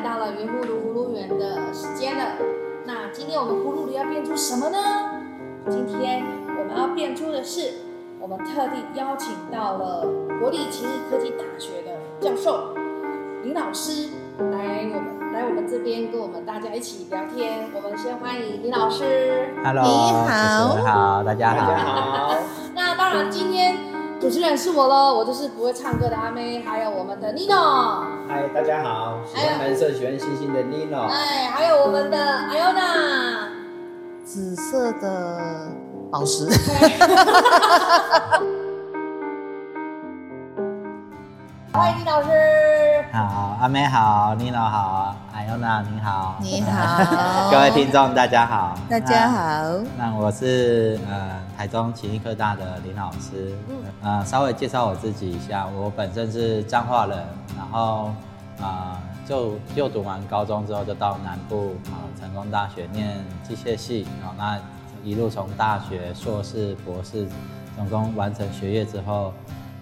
[0.00, 2.24] 来到了圆葫芦葫芦园的时间了。
[2.86, 4.78] 那今天我们葫芦里要变出什么呢？
[5.68, 6.24] 今天
[6.58, 7.72] 我们要变出的是，
[8.18, 10.06] 我们特地邀请到了
[10.40, 12.74] 国立勤益科技大学的教授
[13.42, 14.08] 林老师
[14.38, 17.68] 来我们来我们这边跟我们大家一起聊天。
[17.74, 19.50] 我们先欢迎林老师。
[19.62, 19.90] Hello，你
[20.30, 21.56] 好，你好， 大家好。
[21.56, 22.34] 大家好。
[22.74, 23.89] 那当然今天。
[24.20, 28.04] 主持人是我喽，我就是不会唱歌的阿妹，还有我们的 Nino。
[28.28, 31.06] 嗨，大家好，喜欢蓝色，喜欢星星的 Nino。
[31.08, 33.48] 哎，还有我们的 Iona。
[34.22, 35.72] 紫色的
[36.10, 36.46] 宝石。
[41.72, 42.28] 欢迎李老师。
[43.12, 46.36] 好，阿妹好，Nino 好，Iona 你好。
[46.40, 47.50] 你好。
[47.50, 48.78] 各位听众大家好。
[48.88, 49.84] 大家好。
[49.98, 53.52] 那我是呃台中勤益科大的林老师。
[53.68, 53.76] 嗯。
[54.02, 57.18] 呃，稍微介绍我自己一下，我本身是彰化人，
[57.56, 58.12] 然后
[58.60, 58.96] 啊、呃、
[59.26, 64.56] 就就读完高中之后就到南部啊、呃、成功大学念机械系，然后那
[65.02, 67.26] 一路从大学硕士博士
[67.76, 69.32] 总共完成学业之后。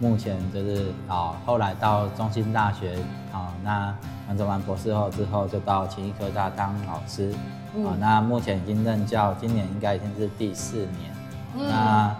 [0.00, 2.94] 目前就是啊，后来到中兴大学
[3.32, 3.92] 啊，那
[4.28, 7.32] 完成完博士后之后，就到勤益科大当老师
[7.74, 7.98] 啊。
[7.98, 11.68] 那目前已经任教，今年应该已经是第四年。
[11.68, 12.14] 那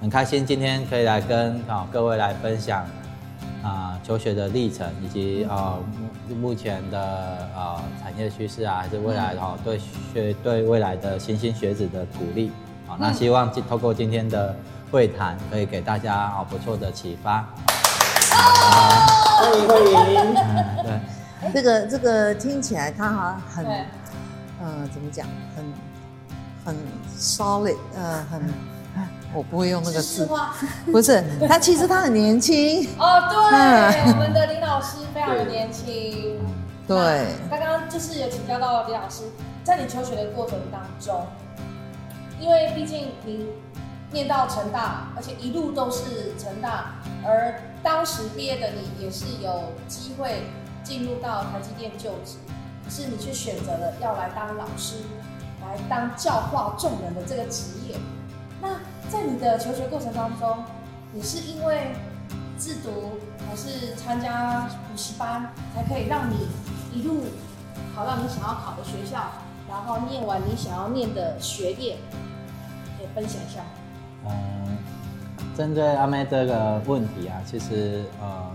[0.00, 2.86] 很开心今天可以来跟啊各位来分享
[3.64, 5.74] 啊求学的历程，以及啊
[6.40, 7.00] 目前的
[7.56, 9.76] 啊产业趋势啊，还是未来哈对
[10.12, 12.52] 学对未来的新兴学子的鼓励
[12.86, 12.94] 啊。
[12.96, 14.54] 那希望透过今天的。
[14.94, 17.44] 会谈可以给大家好不错的启发。
[18.30, 20.34] 欢迎欢迎。
[20.84, 25.26] 对，这个这个听起来他好像很，呃，怎么讲？
[25.56, 25.64] 很
[26.64, 26.76] 很
[27.18, 28.40] solid，呃，很，
[29.34, 30.28] 我不会用那个字。
[30.92, 32.88] 不是，他其实他很年轻。
[32.96, 36.38] 哦，对，我们的林老师非常的年轻。
[36.86, 37.34] 对。
[37.50, 39.24] 刚刚就是有请教到林老师，
[39.64, 41.26] 在你求学的过程当中，
[42.38, 43.48] 因为毕竟你。
[44.14, 46.94] 念到成大，而且一路都是成大，
[47.26, 50.44] 而当时毕业的你也是有机会
[50.84, 52.38] 进入到台积电就职，
[52.84, 54.98] 可是你却选择了要来当老师，
[55.60, 57.96] 来当教化众人的这个职业。
[58.62, 58.78] 那
[59.10, 60.64] 在你的求学过程当中，
[61.12, 61.88] 你是因为
[62.56, 66.48] 自读还是参加补习班，才可以让你
[66.92, 67.24] 一路
[67.96, 69.32] 考到你想要考的学校，
[69.68, 71.98] 然后念完你想要念的学业，
[72.96, 73.60] 可以分享一下。
[74.26, 74.78] 嗯，
[75.56, 78.50] 针对阿妹这个问题啊，其实呃，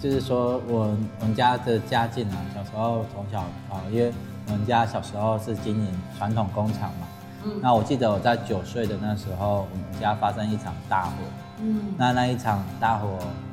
[0.00, 3.40] 就是说我我们家的家境啊，小时候从小
[3.70, 4.12] 啊，因为
[4.46, 5.88] 我们家小时候是经营
[6.18, 7.06] 传统工厂嘛，
[7.44, 11.12] 嗯，那我记得我在九岁的那时候，我们家发生一场大火，
[11.58, 13.08] 嗯，那那一场大火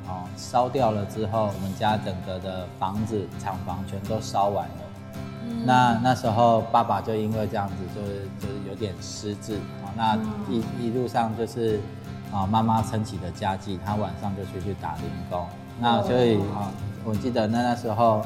[0.06, 4.87] 啊烧掉了之后，我们家整个的房子厂房全都烧完了。
[5.64, 9.54] 那那时候爸爸就因为这样子，就是就是有点失智
[9.84, 9.92] 啊。
[9.96, 10.16] 那
[10.48, 11.78] 一一路上就是
[12.32, 15.46] 啊，妈妈撑起的家计，他晚上就出去打零工。
[15.78, 16.72] 那所以啊，
[17.04, 18.22] 我记得那那时候，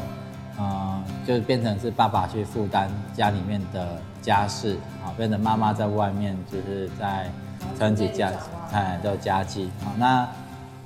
[0.59, 7.31] 嗯，就变成是爸爸去负担家里面的家事啊，变成妈妈在外面就是在
[7.78, 8.31] 撑起家，
[8.72, 9.91] 哎，就家计啊。
[9.99, 10.28] 那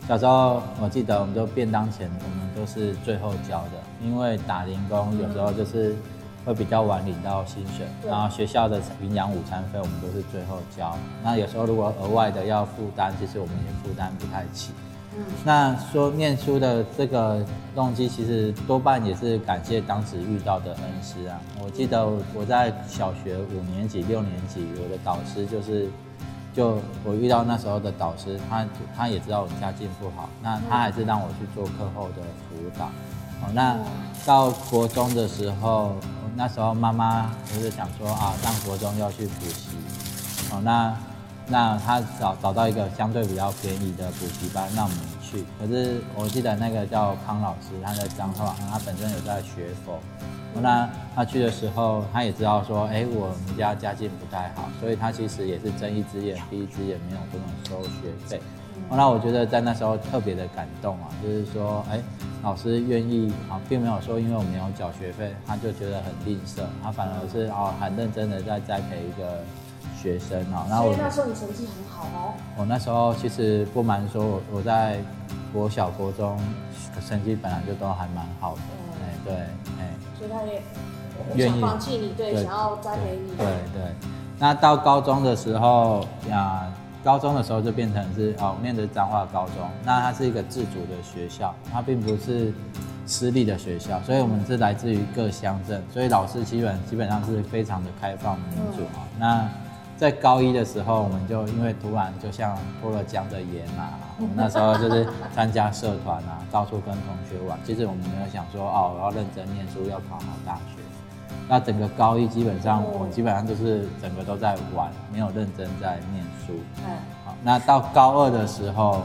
[0.09, 5.95] 小时候我记得，我们就便当钱，我们都是最后交的，因为打零工有时候就是。
[6.47, 10.97] 会比较晚领到薪水，然后学校的营养午餐费我们都是最后交。
[11.25, 14.71] 那有时候如果额外的要负担，其实我们也负担不太起。
[15.19, 21.41] 嗯，那说念书的这个动机，其实多半也是感谢当时遇到的恩师啊。
[21.61, 25.89] 我记得我在小学五年级、六年级，我的导师就是，
[26.55, 28.65] 就我遇到那时候的导师，他
[28.97, 32.89] 他也知道我家境不好，那他还是让我去做课后的辅导。
[33.43, 33.79] 哦，那
[34.25, 35.97] 到国中的时候，
[36.35, 39.77] 那时候妈妈就是想说啊，上国中要去补习，
[40.51, 40.97] 哦，那
[41.49, 45.45] 那他找找到一个相对比较便宜的补习班让我们去。
[45.59, 49.99] 可是我记得那个叫康老师，他在彰化，他本身有在学佛。
[50.59, 58.41] 那他去的时候，他也知道说，哎，我们家家境不太好，所以他其实也是睁一只眼闭一只眼，没有不能收学费。
[58.89, 62.01] 那我觉得在那时候特别的感动啊，就是说，哎，
[62.43, 69.39] 老师愿意啊，并没有说因为我没有缴学费，他就觉得很吝啬，他反而是啊很认真的在栽培一个
[70.01, 70.65] 学生啊。
[70.71, 72.33] 那我那时候你成绩很好哦。
[72.57, 74.99] 我那时候其实不瞒说，我我在
[75.53, 76.39] 国小、国中
[77.07, 78.61] 成绩本来就都还蛮好的，
[79.03, 79.35] 哎，对，
[79.81, 79.95] 哎。
[80.17, 80.63] 所以他也
[81.35, 83.37] 愿意放弃你，对，想要栽培你。
[83.37, 83.95] 对对。
[84.39, 86.73] 那到高中的时候呀。
[87.07, 92.53] 高中的时候就变成是哦，念的彰化高中，那它是一个自主的学校，它并不是
[93.07, 99.07] 私立的学校，所以我们是来自于各乡镇，所以老师基本基本上是非常的开放民主啊。
[99.15, 99.49] 嗯、那
[99.97, 107.57] 在高一的时候，我们就因为突然就像脱了缰的野马，我们那时候就是参加社团啊，到处跟同学玩。
[107.65, 110.83] 其实我们没有想说哦，我要认真念书，要考好大学。
[111.49, 116.53] 那整个高一基本上，我基本上就是整个都在玩，没有认真在念书。
[116.79, 116.91] 嗯，
[117.25, 119.03] 好，那到高二的时候。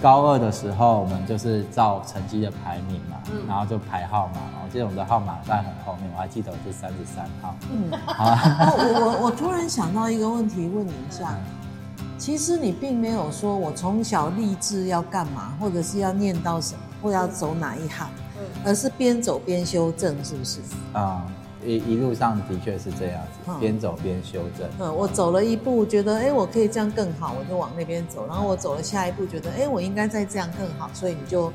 [0.00, 4.40] 高二的时候，我们就是照成绩的排名嘛，嗯、然后就排号码。
[4.64, 7.54] 我记得我们的号码在很后面，我还记得我是三十三号。
[7.70, 8.74] 嗯， 好、啊。
[8.76, 11.28] 我 我我突然想到一个问题，问你一下。
[11.30, 18.21] 嗯、其实你并没有说我从小立志要干嘛，或者是要念到什么，或要走哪一行，嗯、
[18.64, 20.60] 而是边走边修正，是不是？
[20.92, 21.32] 啊、嗯。
[21.64, 24.68] 一一路上的确是这样子，边走边修正。
[24.80, 28.26] 嗯，我走了一步，觉得哎、欸，我可以这样更好，我就往那边走。
[28.26, 31.52] 然后我走了下一步，觉得哎、欸，我应该再这样更好，所以你就，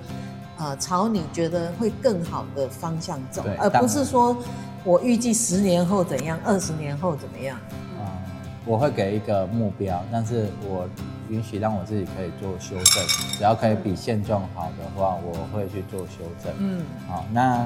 [0.58, 4.38] 呃，朝你觉得会更好的方向走，而不是说
[4.86, 7.60] 我预计十年后怎样，二十年后怎么样。
[8.68, 10.88] 嗯，我会给一个目标，但是我
[11.30, 16.54] 允许让我自己可以做修正，只要可以比现状好的话，我会去做修正。
[16.60, 17.66] 嗯，好，那。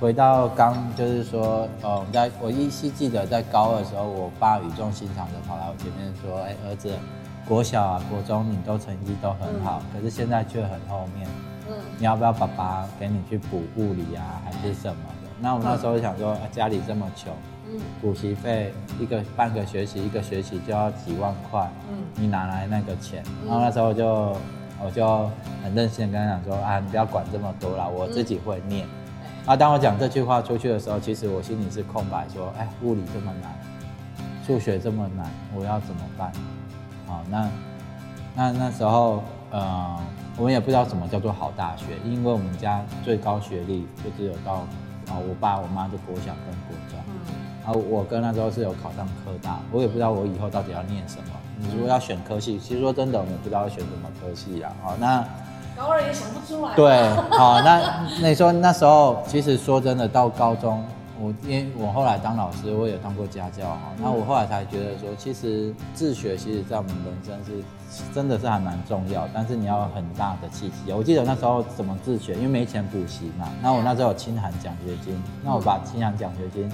[0.00, 6.90] 回到刚就是说，呃，在我依稀记得在高二的时候，我爸语重心长的跑来我前面说：“哎，儿子，
[7.46, 11.28] 国小啊、国中你都成绩都很好，可是现在却很后面，
[11.68, 15.09] 嗯，你要不要爸爸给你去补物理啊，还是什么的？”
[15.40, 17.32] 那我那时候想说，家里这么穷，
[17.66, 23.24] 嗯，补习费一个半个学期一个学期就要几万块，嗯，你哪来那个钱？
[23.46, 24.36] 然后那时候就
[24.82, 25.30] 我就
[25.62, 28.86] 很任性的跟他讲说：“啊，你不要管这么多了，我自己会念。”
[29.46, 33.50] 啊，当我讲这句话出去的时候，其实我心里是空白，说，哎，物理这么难，
[34.46, 36.30] 数学这么难，我要怎么办？
[37.06, 37.48] 好，那
[38.36, 39.98] 那那时候，呃，
[40.36, 44.64] 我们也不知道什么叫做好大学，因为我们家最高学历就只有到，
[45.10, 46.98] 啊，我爸我妈就国小跟国中，
[47.64, 51.24] 然后我哥那时候是有考上科大，我也不知道我以后到底要念什么。
[51.58, 54.72] 你如果要选科系，其实说真的，我们不知道要选什么科系啊。
[54.82, 55.24] 好，那。
[55.76, 56.74] 高二也想不出来。
[56.74, 60.84] 对，好，那那时候那时候，其实说真的，到高中，
[61.20, 67.62] 我因为我后来当老师，我也当过家教哈，那我后来才觉得说，其实自学，其实在我们人生是
[68.14, 70.92] 真的是还蛮重要，但是你要有很大的契机。
[70.92, 76.70] 我记得那时候怎么自学，因为没钱补习嘛，那我那时候有清寒奖学金，那我把清寒奖学金，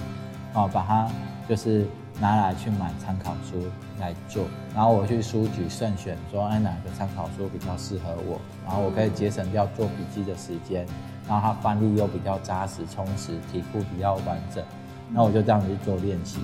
[0.53, 1.07] 哦，把它
[1.47, 1.85] 就是。
[2.19, 3.67] 拿来去买参考书
[3.99, 10.83] 来做，然后我去书局慎选，说哎哪个参考书比较适合我，然后我可以节省掉做笔记的时间，
[11.27, 14.63] 然后他翻译又比较扎实充实，题库比较完整，
[15.11, 16.39] 那我就这样子去做练习。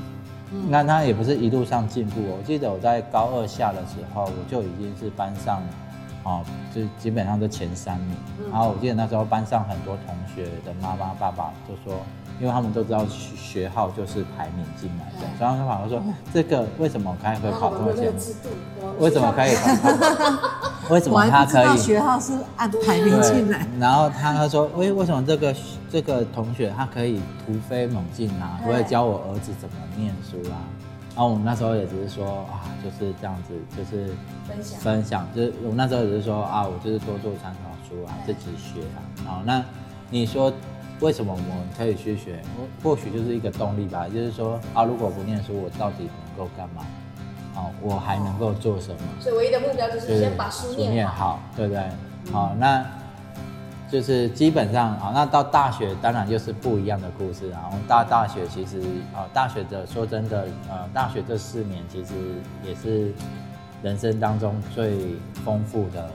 [0.69, 5.61] 那他也不是一路上进步，我记得我在高二下的时候，我就已经是班上，
[6.23, 6.43] 哦，
[6.73, 8.15] 就基本上是前三名。
[8.51, 11.99] 然后我记得那时候班上很多同学的妈妈爸爸就说。
[12.39, 16.01] 因为他们都知道学号就是排名进来的，所以他们反而说
[16.33, 18.11] 这个为什么可以会考这么前？
[18.99, 20.72] 为什么可以考？
[20.89, 21.77] 为什么他可以？
[21.77, 23.65] 学号是按排名进来。
[23.79, 25.55] 然后他他说，为为什么这个
[25.89, 28.59] 这个同学他可以突飞猛进啊？
[28.65, 30.57] 我会教我儿子怎么念书啊？
[31.15, 34.13] 然后我们那时候也只是说啊，就是这样子，就是
[34.47, 38.99] 分享分享，就是我们那时候只是说啊，我就是多做参考书啊，自己学啊。
[39.25, 39.63] 好，那
[40.09, 40.51] 你说。
[40.99, 42.39] 为什么我们可以去学？
[42.81, 44.07] 或许就是一个动力吧。
[44.07, 46.85] 就是说啊，如果不念书，我到底能够干嘛？
[47.55, 48.97] 哦，我还能够做什么？
[49.19, 51.83] 所以唯一的目标就是先把书念好，念好对不对？
[52.31, 52.85] 好、嗯，那
[53.91, 57.69] 就是基本上啊，那到大学当然就是不一样的故事啊。
[57.71, 58.81] 我们大大学其实
[59.13, 62.13] 啊，大学的说真的，呃，大学这四年其实
[62.63, 63.13] 也是
[63.83, 66.09] 人生当中最丰富的。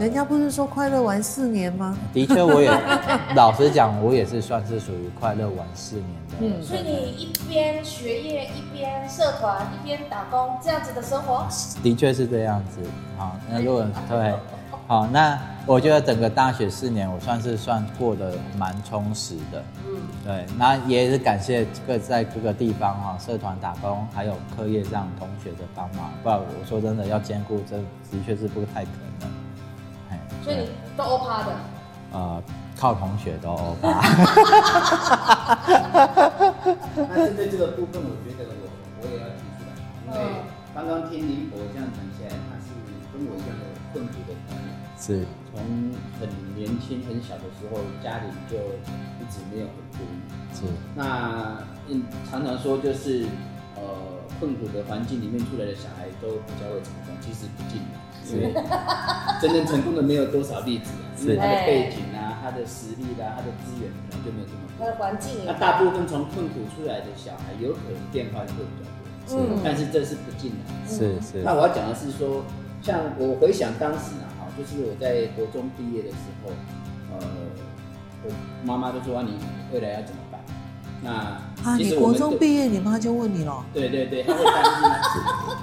[0.00, 1.96] 人家不是说快乐玩四年吗？
[2.12, 2.70] 的确，我也
[3.36, 6.36] 老实讲，我也是算是属于快乐玩四年的。
[6.40, 11.46] 嗯，所以你一边学业，一边社团，一边打工，这样子的生活？
[11.82, 12.80] 的确是这样子。
[13.18, 14.34] 好，那如果对，
[14.86, 19.62] 好，那我觉得整个大学四年，我算是算过得蛮充实的。
[19.86, 26.10] 嗯，对，那也是感谢各在各个地方哈，社团打工，还有课业上同学的帮忙。
[26.22, 28.90] 不然我说真的，要兼顾，这的确是不太可
[29.20, 29.28] 能。
[30.44, 31.56] 所以你都欧趴的，
[32.12, 32.42] 呃，
[32.78, 33.88] 靠同学都欧趴。
[36.94, 38.68] 那针对这个部分，我觉得我
[39.00, 39.72] 我也要提出来，
[40.04, 40.16] 因为
[40.74, 42.68] 刚刚听林博这样讲起来，他是
[43.10, 44.60] 跟我一样的困苦的朋友，
[45.00, 45.24] 是。
[45.50, 45.62] 从
[46.20, 50.06] 很年轻很小的时候，家里就一直没有很富裕，
[50.52, 50.60] 是。
[50.94, 51.56] 那
[51.88, 53.24] 嗯，常常说就是
[53.76, 53.80] 呃
[54.38, 58.00] 困苦的环境里面出来的小孩都比较会成功，其实不尽然。
[58.24, 58.40] 是，
[59.40, 60.90] 真正成功的没有多少例子，
[61.20, 64.74] 因为他的背景啊，他的实力啦，他的资源可能就没有这么多。
[64.78, 65.44] 他的环境也。
[65.44, 69.44] 那大部分从困苦出来的小孩，有可能变化就会比较多。
[69.44, 69.60] 嗯。
[69.62, 70.88] 但是这是不尽然。
[70.88, 71.42] 是是。
[71.44, 72.42] 那我要讲的是说，
[72.82, 76.50] 像我回想当时啊，哈，就是我在国中毕业的时候，
[77.12, 77.26] 呃，
[78.24, 78.30] 我
[78.64, 79.38] 妈妈就说：“啊你
[79.72, 80.23] 未来要怎么办？”
[81.04, 81.10] 那
[81.62, 83.62] 啊，你国中毕业，你妈就问你了。
[83.74, 84.90] 对对对，她会担心，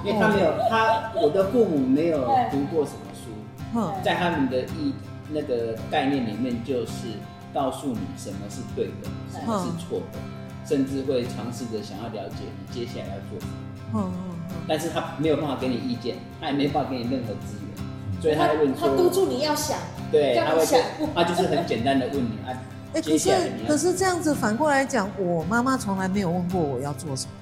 [0.04, 2.18] 因为她没有，她我的父母没有
[2.50, 4.94] 读过什么书，在他们的意
[5.30, 7.18] 那个概念里面，就是
[7.52, 10.18] 告诉你什么是对的，什么是错的，
[10.64, 13.52] 甚至会尝试着想要了解你接下来要做什么。
[13.94, 14.54] 嗯嗯嗯。
[14.68, 19.76] 但是他没有办法给你意见，他也没办法给你任何资源，所以他会问说，他督促你要想，
[20.12, 20.80] 对，他会想，
[21.12, 22.54] 他就是很简单的问你啊。
[22.94, 23.30] 哎，可是
[23.66, 27.32] 可是这样子反过来讲，我妈妈从来没有问过我要做什么，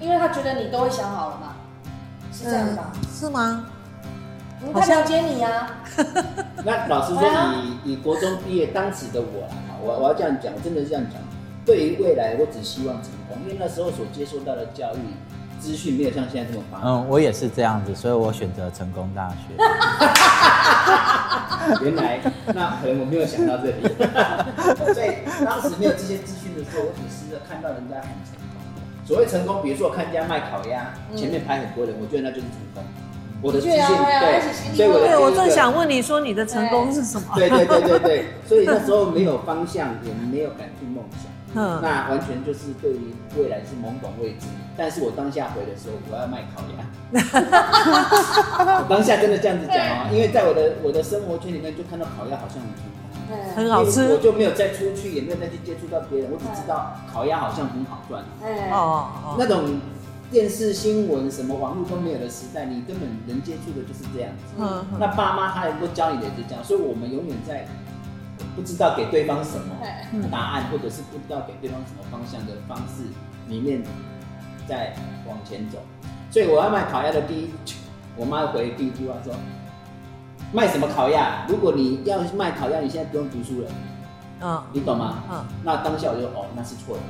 [0.00, 1.54] 因为她觉得你都会想好了嘛，
[2.32, 2.92] 是这样吧？
[3.12, 3.64] 是吗？
[4.74, 5.70] 她了解你呀。
[6.64, 7.22] 那老师说，
[7.84, 11.18] 以以国中毕业当时的我啦，我我要这样讲，真的是这样讲。
[11.64, 14.98] 对于未来，我只希望成功，因为那时候所接受到的教育
[15.58, 16.84] 资讯没有像现在这么发达。
[16.86, 19.36] 嗯，我也是这样子，所以我选择成功大学。
[21.84, 22.20] 原来，
[22.54, 23.82] 那可能我没有想到这里。
[24.94, 28.58] 所以当时没有这些资讯的时候，我只是看到人家很成功。
[29.06, 32.84] 所谓成功，比如说我看人家卖烤鸭，前面排很多人，我觉得那就是成功。
[33.42, 37.26] 我的资讯对，所以我对我正想问你说你的成功是什么？
[37.34, 41.32] 对对对对对， 所以那时候没有方向，也没有敢去梦想。
[41.54, 44.46] 嗯，那完全就是对于未来是懵懂未知。
[44.76, 46.86] 但是我当下回的时候，我要卖烤鸭。
[48.80, 52.70] 我当下真的这样子讲啊，因为在我的我的生活圈里面，就看到烤鸭好像很
[53.56, 54.12] 很好吃。
[54.12, 58.22] 我就没有再出去，也没有再去接触到别人，我只知道烤鸭好像很好赚。
[58.70, 59.80] 哦，那种
[60.30, 64.54] 电视新闻什么网络都没有的时代，你根本能接触的就是这样子。
[64.56, 67.66] 嗯，那爸妈他能够教你的也是这样，所以我们永远在。
[68.56, 69.74] 不知道给对方什么
[70.30, 73.04] 答案，或者是不知道给对方什么方向的方式
[73.48, 73.82] 里面
[74.66, 74.94] 再
[75.28, 75.78] 往前走。
[76.30, 77.50] 所以我要卖烤鸭的第一，
[78.16, 79.34] 我妈回第一句话说
[80.52, 81.44] ：“卖什么烤鸭？
[81.48, 83.70] 如果你要卖烤鸭，你现在不用读书了。”
[84.42, 85.22] 嗯，你懂吗？
[85.30, 87.02] 嗯，那当下我就哦，那是错的。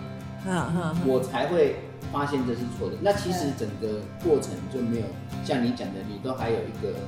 [0.46, 1.76] 嗯嗯，我才会
[2.12, 2.96] 发现这是错的。
[3.00, 5.06] 那其实整个过程就没有
[5.44, 6.98] 像你讲的，你都还有一个。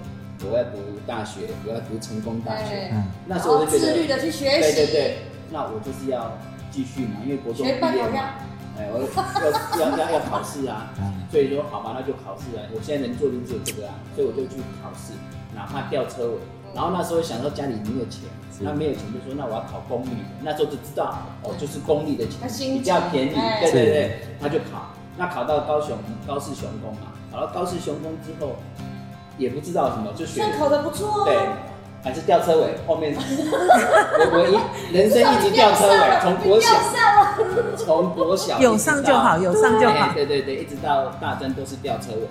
[0.50, 2.90] 我要读大学，我要读成功大学。
[2.92, 4.60] 嗯，那时候我就觉得，自律的去学习。
[4.60, 5.18] 对对对，
[5.50, 6.36] 那我就是要
[6.70, 8.40] 继续嘛，因为国中毕业嘛，
[8.78, 10.90] 哎，我要要要要考试啊。
[11.30, 12.62] 所以说，好吧，那就考试啊。
[12.74, 15.12] 我现在能做的只有这个啊，所以我就去考试，
[15.54, 16.38] 哪怕吊车尾。
[16.74, 18.24] 然后那时候想到家里没有钱，
[18.60, 20.24] 那没有钱就说，那我要考公立的。
[20.42, 23.34] 那时候就知道，哦，就是公立的钱比较便宜。
[23.60, 25.96] 对对对，他就考，那考到高雄
[26.26, 28.56] 高士雄工嘛，考到高士雄工之后。
[29.38, 30.42] 也不知道什么，就学。
[30.58, 31.24] 考的不错。
[31.24, 31.36] 对，
[32.02, 32.74] 还是吊车尾。
[32.86, 33.20] 后面，我
[34.32, 36.68] 我一人生一直吊车尾，从国小，
[37.76, 40.12] 从国小有上就好，有上就好。
[40.14, 42.28] 对对对，一直到大专都是吊车尾。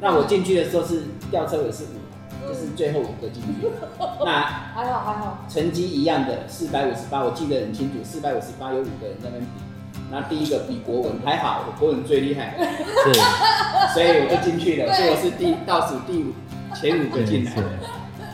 [0.00, 3.68] 那我进去的时候是吊车尾是五，就是最后五个进去。
[4.24, 4.42] 那
[4.74, 5.44] 还好还好。
[5.48, 9.69] 成绩一样的四百五十八，我记得很清楚，四百五十八有五个人在那边比。
[10.10, 13.12] 那第一个比国文还好，我国文最厉害，是，
[13.94, 16.32] 所以我就进去了，所以我是第倒数第五
[16.74, 17.62] 前五个进来的。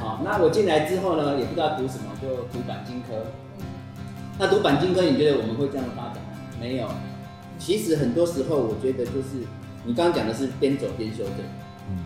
[0.00, 3.26] 好，那我进来之后呢，也不知道读什么，就读鈑金科。
[4.38, 6.38] 那读鈑金科，你觉得我们会这样发展吗？
[6.58, 6.88] 没有，
[7.58, 9.44] 其实很多时候我觉得就是
[9.84, 11.44] 你刚刚讲的是边走边修正，
[11.90, 11.98] 嗯，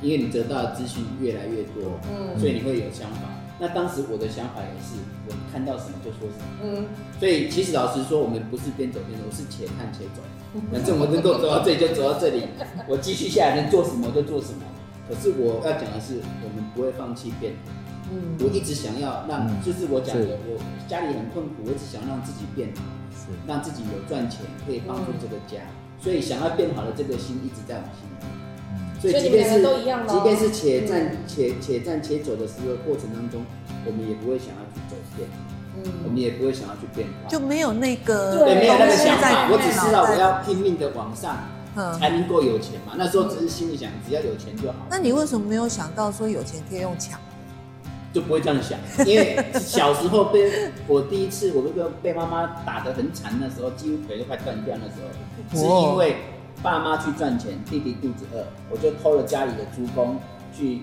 [0.00, 3.28] 因为你得到的资讯越来越多，嗯，所以你会有想法。
[3.60, 6.46] 那当时我的想法也是，我看到什么就说什么。
[6.62, 6.86] 嗯，
[7.18, 10.22] 所以其实老实说，我们不是边走边走，我是且看且走。
[10.72, 12.44] 反正我能够走到这里就走到这里，
[12.88, 14.62] 我继续下来能做什么就做什么。
[15.08, 17.54] 可是我要讲的是，我们不会放弃变。
[18.10, 20.56] 嗯，我一直想要让，就是我讲的，我
[20.88, 25.60] 家里很困苦，我只想让自己变好，是让自己有赚钱，可以帮助这个家。
[26.00, 28.37] 所以想要变好的这个心一直在我心里。
[29.00, 29.62] 所以，即便是
[30.08, 33.44] 即便是且战且且战且走的时候过程当中，
[33.86, 35.28] 我们也不会想要去走变，
[35.76, 39.48] 嗯，我们也不会想要去变化，就没有那个对，没有那个想法。
[39.52, 41.36] 我只知道我要拼命的往上，
[41.96, 42.94] 才能够有钱嘛。
[42.96, 44.74] 那时候只是心里想，只要有钱就好。
[44.90, 47.20] 那你为什么没有想到说有钱可以用抢？
[48.12, 48.76] 就不会这样想，
[49.06, 50.50] 因为小时候被
[50.88, 54.96] 我第一次我那个被妈妈打得很惨的时候，几乎腿都快断掉的时
[55.54, 56.16] 候，是因为。
[56.62, 60.16] 爸妈去赚钱，弟弟肚子饿，我就偷了家里的猪公
[60.52, 60.82] 去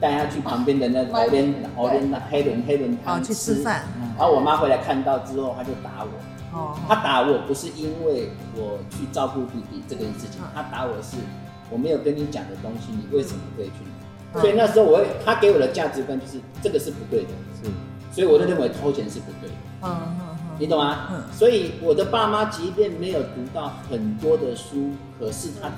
[0.00, 3.84] 带他去旁边的那个边旁边的黑轮黑轮汤去吃饭。
[4.18, 6.58] 然后我妈回来看到之后，她就打我。
[6.58, 6.76] 哦。
[6.88, 11.16] 她打我不是因为我去照顾弟弟这件事情，她打我是
[11.70, 14.40] 我没有跟你讲的东西，你为什么可以去？
[14.40, 17.28] 所以那时候我会，她给我的价值观就是这个是不对的。
[17.62, 17.70] 是。
[18.12, 19.56] 所以我就认为偷钱是不对的。
[19.82, 21.08] 嗯嗯嗯，你懂吗？
[21.12, 21.22] 嗯。
[21.32, 25.70] 所以我的爸妈即便没有读到很多的书，可是他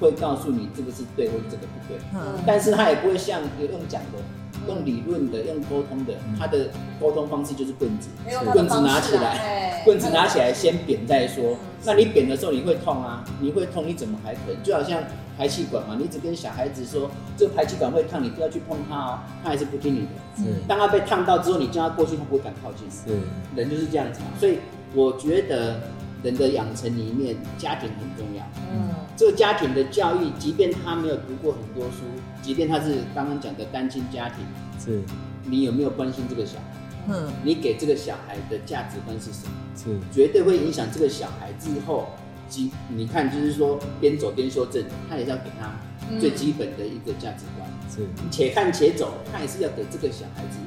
[0.00, 1.98] 会告诉你这个是对，或者这个不对。
[2.14, 2.42] 嗯。
[2.46, 4.18] 但是他也不会像有用讲的、
[4.66, 6.68] 用理论的、用沟通的，他的
[7.00, 8.08] 沟通方式就是棍子，
[8.52, 11.56] 棍子拿起来，棍子拿起来先扁再说。
[11.84, 14.42] 那你扁的时候你会痛啊，你会痛，你怎么还疼？
[14.62, 15.00] 就好像。
[15.36, 20.06] 排气管嘛，你一直跟小孩子说这个排气管会烫，你不要去碰它哦，他还是不听你的。
[20.36, 22.88] 是，当他被烫到之后，你叫他过去，他不会敢靠近。
[22.90, 23.18] 是，
[23.56, 24.26] 人就是这样子嘛。
[24.38, 24.58] 所以
[24.94, 25.80] 我觉得
[26.22, 28.44] 人的养成里面，家庭很重要。
[28.72, 32.04] 嗯，这个家庭的教育，即便他没有读过很多书，
[32.40, 34.44] 即便他是刚刚讲的单亲家庭，
[34.78, 35.02] 是，
[35.44, 36.64] 你有没有关心这个小孩？
[37.08, 39.52] 嗯，你给这个小孩的价值观是什么？
[39.76, 42.06] 是，绝对会影响这个小孩之后。
[42.54, 45.72] 基，你看，就是说边走边修正，他也是要给他
[46.20, 47.68] 最基本的一个价值观。
[47.90, 50.58] 是、嗯，且看且走，他也是要给这个小孩子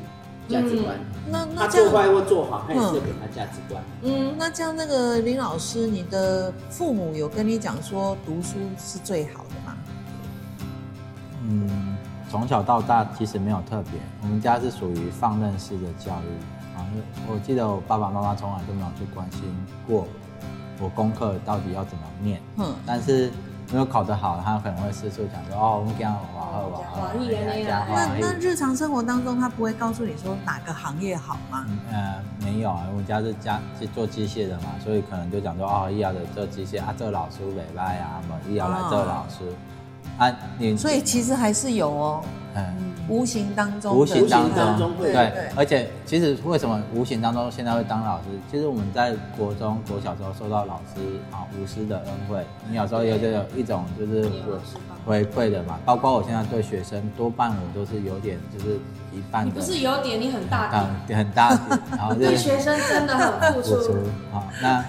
[0.49, 0.97] 价值观。
[0.97, 3.81] 嗯、那那他做坏或做好，他也是要给他价值观。
[4.03, 9.77] 嗯，那这样那个林老师，你的父母有跟你讲说读书是最好的吗？
[11.43, 11.95] 嗯，
[12.29, 16.83] 从小到大其实没有特别，我们家是属于放任式的教育啊。
[17.29, 19.41] 我记得我爸爸妈妈从来都没有去关心
[19.87, 20.05] 过。
[20.79, 22.41] 我功课到底要怎么念？
[22.57, 23.31] 嗯，但是
[23.71, 27.01] 没有考得好，他可能会四处讲说：“哦，我们这样往后往后。”
[27.93, 31.65] 那那日常生活当中，他不会告诉你说哪个行业好吗？
[31.67, 39.45] 嗯，呃、没有啊，我家是家是做机械的嘛，所以可能就讲说：“哦，医疗的做机械啊，这个老师委外啊，什么医疗来这个老师。
[39.45, 39.53] 哦”
[40.17, 42.23] 啊，你所以其实还是有哦。
[42.55, 42.63] 嗯。
[43.09, 45.15] 无形当中，无形当中，对，
[45.55, 48.23] 而且其实为什么无形当中现在会当老师？
[48.51, 50.99] 其实我们在国中、国小时候受到老师
[51.31, 54.29] 啊无私的恩惠，你有时候有这种一种就是
[55.05, 55.79] 回馈的嘛。
[55.85, 58.75] 包括我现在对学生，多半我都是有点就是
[59.13, 59.53] 一半的。
[59.53, 60.67] 你不是有点，你很大
[61.07, 63.95] 点，很大点， 然后对学生真的很付出。
[64.33, 64.83] 好，那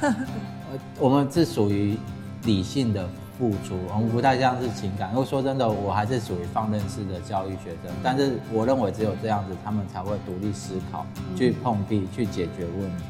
[0.99, 1.97] 我们是属于
[2.43, 3.09] 理性的。
[3.39, 5.11] 付出，我们不太像是情感。
[5.11, 7.95] 如果说真的，我还是属于放任式的教育学生。
[8.03, 13.05] 但是我认为只有这样子，他们才会独立思考，去碰壁，去解决问题。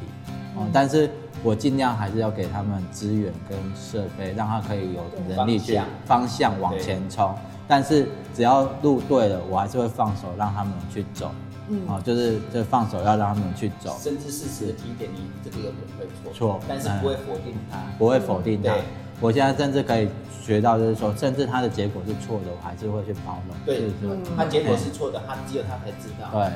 [0.55, 1.09] 嗯，但是
[1.43, 5.03] 我尽量还是要给他们资源跟设备，让他可以有
[5.35, 7.33] 能力去方向往前冲。
[7.67, 11.31] 但是只要路对了，我还是会放手让他们去走。
[11.71, 18.75] 嗯，啊，就是就放手要让他们去走，甚至适时的提点你，这个有可能会错错，但是不会否定他，不会否定他。
[19.21, 20.07] 我现在甚至可以
[20.41, 23.55] 学到，就是说，甚至他的结果是错的，我还是会去包容。
[23.65, 23.91] 对，
[24.37, 26.29] 他结果是错的，他只有他才知道。
[26.31, 26.51] 对，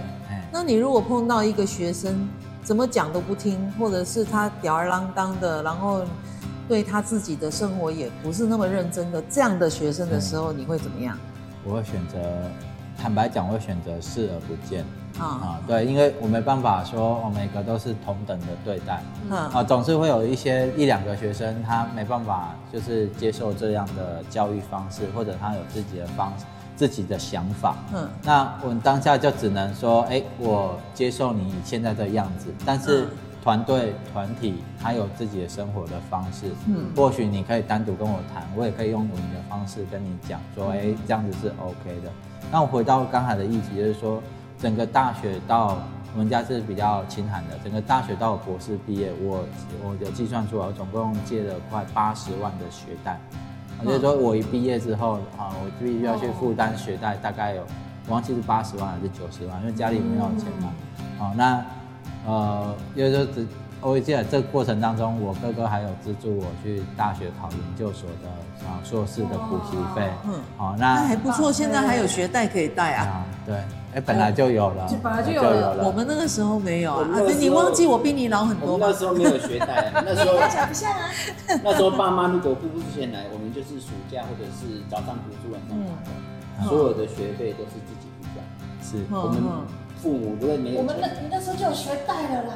[0.52, 2.28] 那你如果碰到一个学生，
[2.64, 6.04] 怎么讲都不听，或者是他吊儿郎当的，然后
[6.68, 11.18] 对他自己的生活也不是那么认真的这样的学生的时候，你会怎么样？
[11.66, 12.18] 我会选择，
[12.98, 14.86] 坦白讲，我会选择视而不见。
[15.20, 15.26] 啊。
[15.26, 19.38] 啊，对，因为我没办法说，我每个都是同等的对待，嗯。
[19.38, 26.34] 啊，总是会有一些一两个学生，他没办法就是接受这样的教育方式，或者他有自己的方
[26.76, 33.08] 自己的想法，嗯，那我们当下就只能说，哎，我接受你现在的样子，但是
[33.44, 42.10] 团队团体他有自己的生活的方式，嗯，或许你可以单独跟我谈，我也可以用我们的方式跟你讲，说，哎，这样子是 OK 的。
[42.52, 44.22] 那我回到刚才的议题，就是说。
[44.64, 45.78] 整个大学到
[46.14, 47.60] 我们家是比较清寒的。
[47.66, 49.44] 整个大学到我博士毕业，我
[49.84, 53.20] 我有计算出来，我总共借了快八十万的学贷。
[53.82, 57.64] 也就是说，我一毕业之后啊，我必须要去负担学贷，大概有
[58.08, 60.72] 我忘记是八十万还是九十万，因为家里没有钱嘛。
[61.20, 61.66] 好，那
[62.26, 63.46] 呃，也就是
[63.84, 70.10] 我记得这个过程当中，我哥哥还有资助我去大学考研究所的啊硕士的补习费。
[70.26, 73.26] 嗯，好，那还不错，现在还有学贷可以贷啊。
[73.46, 73.56] 对，
[73.94, 75.84] 哎，本来就有了，本来就有了。
[75.86, 78.88] 我们那个时候没有啊，你忘记我比你老很多吗？
[78.90, 80.34] 那时候没有学贷，那时候
[80.68, 81.10] 不像啊。
[81.62, 88.42] 那时候爸妈如果付不出钱来，我们就是暑假或者是早上读书晚上打工，所有的学费都是自己付的。
[88.82, 89.44] 是，我们
[90.02, 90.80] 父母不会没有。
[90.80, 92.56] 我们那，你那时候就有学贷了啦。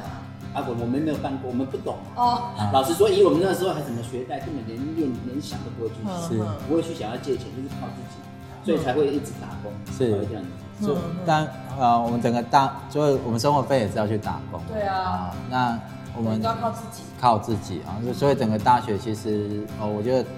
[0.54, 2.50] 啊，我我们没有办过，我们不懂哦。
[2.72, 8.16] 老实说，以我们那时候还怎么学贷，根本连连连想都不会去想，不会去想要借钱，就是靠自己，
[8.64, 10.86] 所以才会一直打工，是这样子。
[10.86, 10.94] 是，
[11.26, 11.46] 但
[11.78, 14.60] 呃，我们整个大，所以我们生活费也是要去打工。
[14.72, 15.34] 对啊。
[15.50, 15.78] 那
[16.16, 17.98] 我们要靠自己，靠自己啊。
[18.14, 20.28] 所以整个大学其实，哦，我觉得，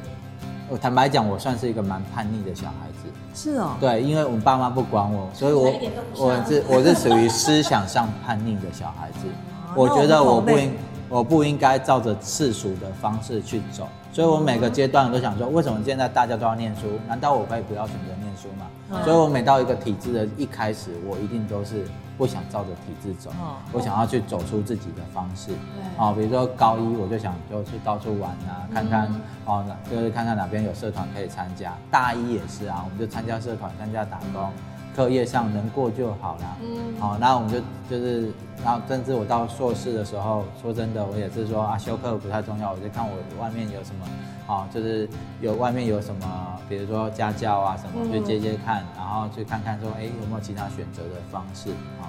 [0.68, 3.08] 我坦白讲，我算是一个蛮叛逆的小孩子。
[3.34, 3.76] 是哦。
[3.78, 5.70] 对，因为我们爸妈不管我，所以我
[6.16, 9.28] 我是我是属于思想上叛逆的小孩子。
[9.74, 10.72] 我觉得我不应，
[11.08, 13.88] 我不应该照着世俗的方式去走。
[14.12, 16.88] 所以我每个阶段都想说，为什么现在大家都要念书？
[17.06, 18.66] 难道我可以不要选择念书吗？
[18.90, 21.84] 嗯、所以我每到一个体制的一开始，我一定都是
[22.18, 25.52] 不想照着体制走，嗯、我想要去走出自己的方式。
[25.96, 29.08] 啊、嗯，比如说高一我就想就去到处玩啊，看看
[29.44, 31.72] 哦，就是看看哪边有社团可以参加。
[31.88, 34.50] 大一也是啊，我们就参加社团，参加打工。
[34.96, 36.56] 课业上能过就好了。
[36.62, 38.32] 嗯，好，那我们就就是，
[38.64, 44.06] 然后甚至我到硕士的时候，说真的，我也是说啊，修课不太重要，我就看我外面有什么，
[44.52, 45.08] 啊，就是
[45.40, 46.26] 有外面有什么，
[46.68, 51.70] 比如说家教啊什么，去接接看，然后去看看说，哎，有没有其他选择的方式，
[52.02, 52.04] 啊，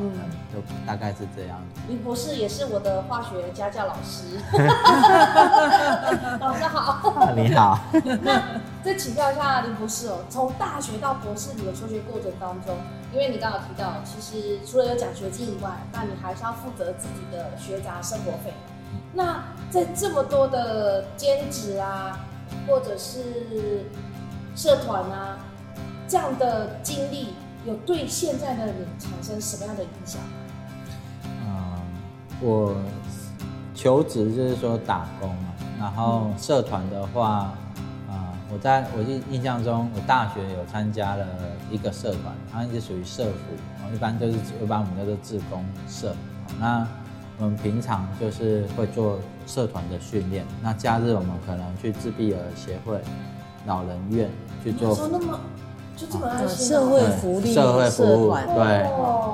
[0.54, 1.82] 就大概是这样子。
[1.88, 4.38] 林博士也是我的化学家教老师，
[6.40, 7.80] 老师好，你好。
[8.22, 8.42] 那
[8.84, 12.76] 再请教一下林博士哦，从大学到博士你的求学过程当中，
[13.14, 18.54] 因为你刚刚提到，其实除了有奖学金以外，那你还是要负责自己的学杂生活费。
[19.14, 22.20] 那在这么多的兼职啊，
[22.66, 23.86] 或者是
[24.56, 25.38] 社团啊，
[26.08, 27.34] 这样的经历，
[27.66, 30.22] 有对现在的你产生什么样的影响？
[31.26, 31.82] 嗯，
[32.40, 32.76] 我
[33.76, 37.54] 求职就是说打工嘛，然后社团的话。
[38.52, 41.26] 我在我印印象中，我大学有参加了
[41.72, 46.14] 一个社团，它是属于社服，一般就是一般我们叫做自工社。
[46.60, 46.86] 那
[47.38, 53.00] 我们平常就是会做社团的训练，那假日我们可能去自闭儿协会、
[53.66, 54.30] 老人院
[54.62, 54.96] 去做。
[55.96, 56.68] 就这么爱心？
[56.68, 58.84] 社会福利社会服务对，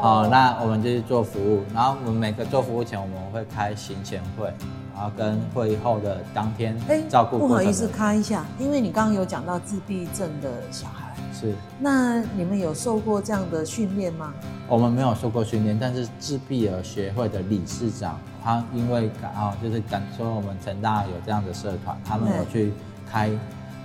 [0.01, 4.51] 好，那我们就是做服务，然后我们每个做服务前我们会开行前会。
[4.99, 6.75] 然后跟会议后的当天
[7.07, 7.37] 照顾。
[7.37, 11.53] 不好意思，开一下，因为你刚刚有讲到自闭症的小孩，是。
[11.79, 14.33] 那你们有受过这样的训练吗？
[14.67, 22.73] 我们没有受过训练，但是自闭儿学会的理事长，他因为感啊，就是感说我们成大有这样的社团，他们有去
[23.07, 23.29] 开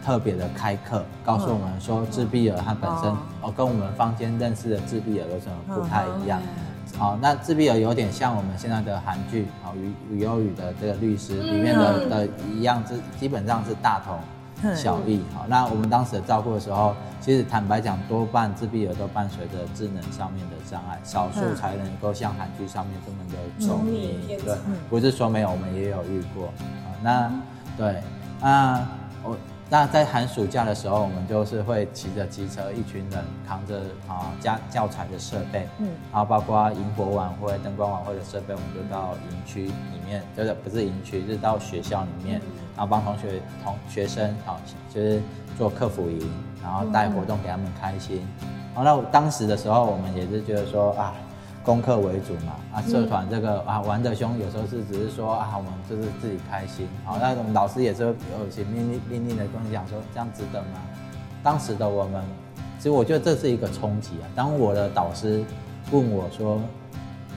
[0.04, 3.10] 特别的开课，告诉我们说自闭儿他本身
[3.40, 6.40] 哦，跟我们坊间认识的自闭儿有什么不太一样。
[6.98, 15.22] 好，那自闭儿有点像我们现在的韩剧，好，与与优语的这个律师里面的的一样，是基本上是大同小异。
[15.34, 24.20] 好，那我们当时的照顾的时候，其实坦白讲，多半自闭儿都伴随着智能上面的障碍，少数才能够像韩剧上面这么的聪明。
[24.26, 24.56] 对，
[24.90, 26.52] 不是说没有，我们也有遇过。
[27.02, 27.32] 那
[27.78, 28.02] 对，
[28.40, 29.01] 那我。
[29.72, 39.72] 那在寒暑假的时候，我们就是会骑着机车，一群人扛着啊教教材的设备，嗯，然后包括萤火晚会、灯光晚会的设备，我们就到营区里
[40.06, 42.38] 面，就是不是营区，就是到学校里面，
[42.76, 44.61] 然后帮同学同学生啊，
[44.92, 45.22] 就是
[45.56, 46.20] 做客服营，
[46.62, 48.20] 然后带活动给他们开心。
[48.74, 51.14] 然后那当时的时候，我们也是觉得说啊。
[51.64, 60.81] 功课为主嘛，啊，社团这个、嗯、啊玩的凶，有时候是只是说啊，我们就是自己开心，好，那我们老师也是会有些命令命令的跟你讲说，这样值得吗？
[61.42, 62.22] 当时的我们，
[62.79, 64.25] 其实我觉得这是一个冲击啊。
[64.35, 65.44] 当我的导师
[65.90, 66.61] 问我说，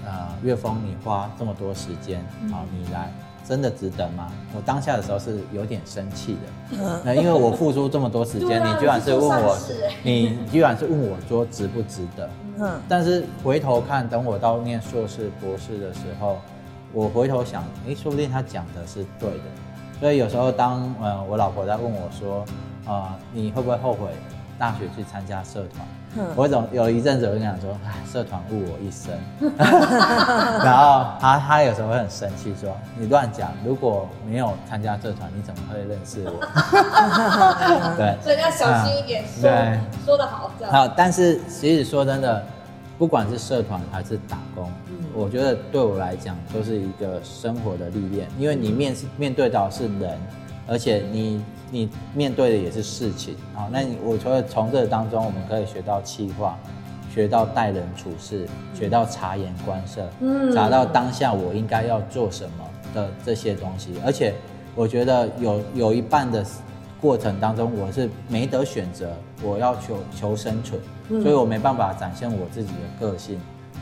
[0.05, 3.11] 呃，岳峰，你花这么多时间，好，你来。
[3.47, 4.31] 真的值得吗？
[4.55, 6.35] 我当下的时候是有点生气
[6.71, 9.57] 的，那因为我付出这么多时间，你居然是问我，
[10.03, 12.29] 你居然是问我说值不值得？
[12.59, 16.37] 嗯，但是回头看，等我到念硕士、博士的时候，
[16.91, 19.43] 我回头想，哎，说不定他讲的是对的。
[19.99, 22.43] 所以有时候当呃我老婆在问我说，
[22.85, 24.07] 啊，你会不会后悔
[24.57, 25.85] 大学去参加社团？
[26.33, 29.13] 我总有一阵子我就跟他说，哎，社团误我一生。
[30.63, 36.39] 然后他他有时候会很生气，说你乱讲，如果没有参加社团，你怎么会认识我？
[37.97, 40.73] 对，所以要小心一点说，对，说得好，这样。
[40.73, 42.41] 好，但是其实说真的，
[42.97, 50.17] 不管是社团还是打工，嗯、我觉得对我来讲都是一个生活的历练，因为你面面对到是人，
[50.67, 51.41] 而且你。
[51.71, 56.57] 你面对的也是事情啊，那你我觉得从这当中我们可以学到气化，
[57.13, 63.95] 学到待人处事，学到察言观色，嗯，查到当下我应该要做什么的这些东西。
[64.05, 64.33] 而且
[64.75, 66.45] 我觉得有有一半的
[67.01, 69.11] 过程当中，我是没得选择，
[69.43, 70.79] 我要求求生存，
[71.21, 73.39] 所以我没办法展现我自己的个性。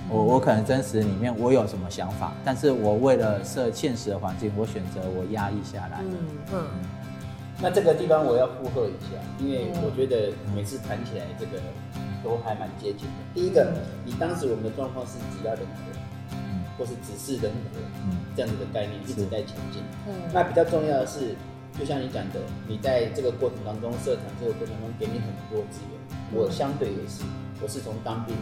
[0.10, 6.00] 我我可能真实里面我有什么想法，但是我为了设现实的环境，我选择我压抑下来。
[6.02, 6.18] 嗯
[6.54, 6.66] 嗯。
[7.62, 11.62] 那这个地方我要附和一下，因为我觉得每次谈起来这个
[12.24, 13.20] 都还蛮接近的。
[13.34, 13.72] 第一个，
[14.04, 17.80] 你当时我们的状况是只要人活，或是只是人活，
[18.36, 19.82] 这样子的概念一直在前进。
[20.08, 21.36] 嗯那比较重要的是，
[21.80, 25.96] 就像你讲的，你在这个过程当中，社团这个过程中给你很多资源。
[26.34, 27.24] 我相对也是，
[27.62, 28.36] 我是从当兵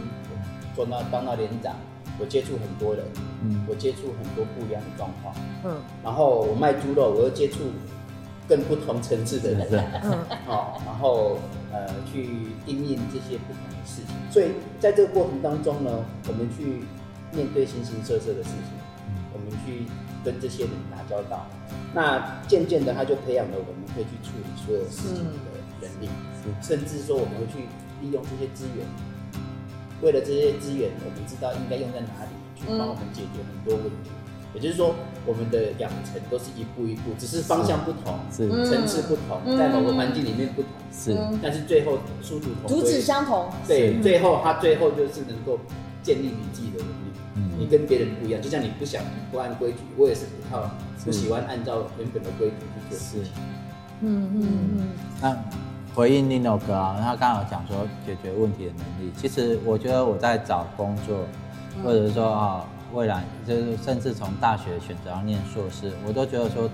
[0.74, 1.74] 做到当到连长，
[2.18, 3.04] 我接触很多人，
[3.42, 7.58] 嗯，我接触很多不一样的状况，嗯，然后我卖猪肉，我又接触
[8.48, 11.38] 更不同层次的人，嗯，好， 然后
[11.72, 12.28] 呃去
[12.66, 15.90] 应应这些不同的事情，所以在这个过程当中呢，
[16.28, 16.84] 我们去
[17.32, 18.72] 面对形形色色的事情，
[19.32, 19.86] 我们去
[20.24, 21.46] 跟这些人打交道，
[21.94, 26.08] 那渐渐的他就培养了我们可以去处理所有事情的能力，
[26.60, 27.66] 甚至说我们会去
[28.00, 28.86] 利用这些资源。
[30.02, 34.10] 为了这些资源，我们知道应该用在哪里，去帮我们解决很多问题。
[34.10, 43.48] 嗯、也就是说，我们的养成都是一步一步，只是方向不同，是层次不同，嗯、在某个环境里面不同，是，但是最后殊途同归，主旨相同。
[43.66, 45.58] 对，最后他最后就是能够
[46.02, 46.92] 建立你自己的能力。
[47.34, 50.68] 嗯，你跟别人不一样，就像你不想不按规矩，我也是不靠，
[51.04, 52.54] 不喜欢按照原本的规矩
[52.90, 53.32] 去做事情。
[54.00, 54.88] 嗯嗯嗯，
[55.22, 55.71] 那。
[55.94, 57.76] 回应 Nino 哥啊，他刚刚有讲说
[58.06, 59.12] 解决问题的能力。
[59.16, 61.18] 其实我觉得我在找工作，
[61.84, 66.68] 或者说啊未来就是甚至从大学选择要念硕士，我都觉得说，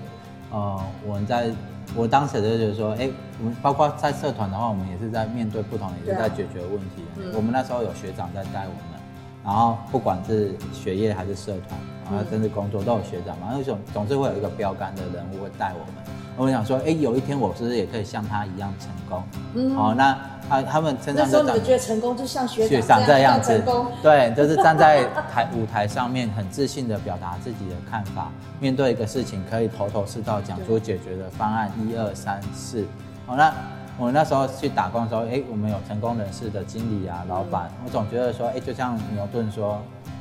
[0.51, 1.51] 呃，我们在
[1.95, 7.35] 我当时就觉得说，哎，我们包括在社团的话，我们也是在面对不同的，也是在解决问题的。
[7.35, 9.01] 我们那时候有学长在带我们，
[9.43, 11.79] 然后不管是学业还是社团，
[12.09, 16.18] 然后甚至工作都有学长嘛，那种总是会有一个标杆的人物会带我们。
[16.39, 19.21] 我想说，哎、欸，有一天我是不是也可以像他一样成功？
[19.55, 20.17] 嗯，哦，那
[20.49, 23.61] 他他们身上就长，你觉得成功就像学长，学长这样子，
[24.01, 32.85] 对，就是站在台舞台上面，很自信的表达自己的看法，面对一个事情可以头头是道讲出解决的方案，一二三四。
[33.27, 33.53] 哦，那
[33.97, 39.77] 我那时候去打工的时候，哎、欸，我们有成功人士的经理啊，老板，我总觉得说，哎、欸，就像牛顿说。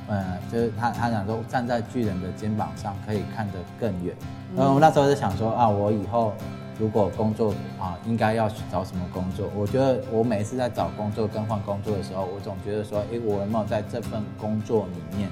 [0.09, 4.15] 嗯，就是他，他想说站在巨人的肩膀上可以看得更远。
[4.57, 6.33] 然后我那时候就想说啊，我以后
[6.79, 9.51] 如果工作啊，应该要去找什么工作？
[9.55, 15.29] 我觉得我每一次在找工作、更换工作的时候，我总觉得说，哎，我有没有在这份工作里面，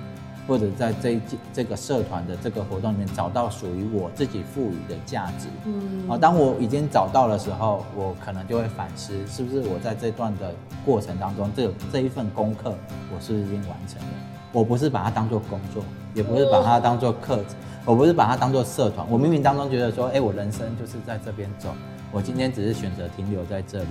[0.46, 1.20] 或者在这一
[1.54, 5.48] 这个社团的这个活动里面找到属于我自己赋予的价值？
[5.64, 10.52] 嗯，啊，当我已经找到的时候，我可能就会反思，是不是我在这段的
[10.84, 12.74] 过程当中，这这一份功课，
[13.14, 14.08] 我是不是已经完成了？
[14.56, 19.06] 我不是把它当做工作，也不是把它当做课程，我不是把它当做社团。
[19.10, 21.74] 我冥冥当中觉得说，哎，我人生就是在这边走，
[22.10, 23.88] 我今天只是选择停留在这里。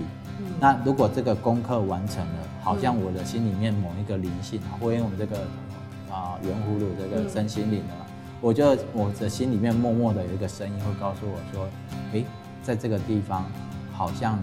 [0.59, 5.37] 那如果这个功课完成了，好像我的心里面某一个灵性，或因为我们这个
[6.11, 7.93] 啊圆葫芦这个身心灵的，
[8.41, 11.67] 我就我的心里面默默的有一个声音会告诉我说，
[12.11, 12.23] 哎，
[12.63, 13.45] 在这个地方
[13.93, 14.39] 好像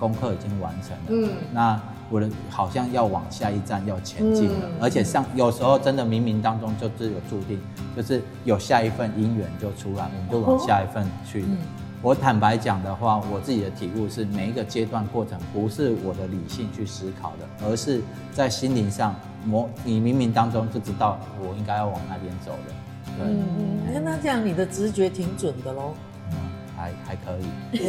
[0.00, 1.04] 功课已经完成了。
[1.10, 1.80] 嗯，那。
[2.12, 7.58] 我的好像要往下一站要前进了，嗯、而且像有时候真的冥冥当中就自有注定，
[7.96, 11.46] 就是有下一份姻缘就出来，我们就往下一份去了。
[11.46, 11.58] 哦嗯、
[12.02, 19.14] 我坦白讲的话，我自己的体悟是，每一个阶段过程不是我的理性去思考的，而是在心灵上，
[19.50, 22.74] 我你冥冥当中就知道我应该要往那边走的。
[23.16, 23.42] 对，嗯
[23.88, 25.94] 嗯，那这样你的直觉挺准的喽。
[26.30, 26.36] 嗯，
[26.76, 27.44] 还还可以。
[27.72, 27.80] 应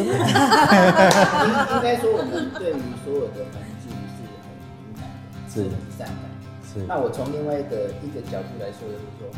[1.84, 3.44] 该说，我们对于所有的。
[5.54, 6.26] 是很善感，
[6.66, 6.82] 是。
[6.88, 9.30] 那我从另外一个一个角度来说，就是说，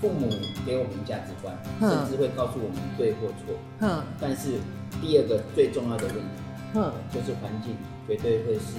[0.00, 0.30] 父母
[0.64, 1.50] 给我们价值观，
[1.80, 3.58] 甚至会告诉我们对或错。
[3.80, 4.04] 嗯。
[4.20, 4.62] 但是
[5.02, 6.38] 第二个最重要的问题，
[6.74, 7.74] 嗯，就是环境
[8.06, 8.78] 绝对会是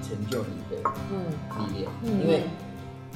[0.00, 1.92] 成就你的力量。
[2.00, 2.08] 嗯。
[2.22, 2.48] 因为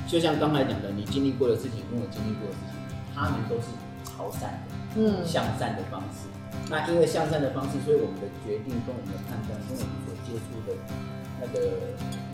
[0.07, 2.77] 就像刚才讲的，你经历过的事情跟我经历过的事情，
[3.17, 3.73] 他们都是
[4.05, 6.29] 朝善的，嗯，向善的方式。
[6.69, 10.77] 那因为向善的方式，所以我们的决定跟我们的判断，跟我们所接触的。
[11.41, 11.71] 那个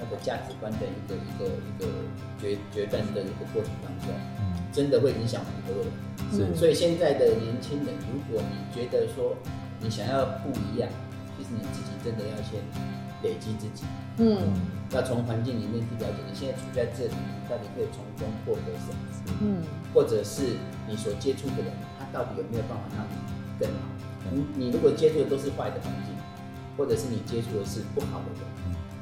[0.04, 1.86] 那个价值观的一个一个一个
[2.38, 5.88] 决决断的一个过程当中，嗯，真的会影响很多人。
[6.30, 9.34] 是，所以现在的年轻人，如果你觉得说
[9.80, 10.88] 你想要不一样，
[11.38, 12.60] 其实你自己真的要先
[13.22, 13.84] 累积自己，
[14.18, 14.36] 嗯，
[14.90, 19.62] 要从环境里面去了解你现在处在这里，你到底可以从中获得什么，嗯，
[19.94, 23.16] 或者是你所接触的人，他到底有没有办法让你
[23.58, 23.88] 更好？
[24.32, 26.14] 你你如果接触的都是坏的环境，
[26.76, 28.42] 或者是你接触的是不好的人。